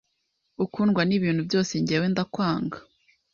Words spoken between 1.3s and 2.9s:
byose Jyewe ndakwanga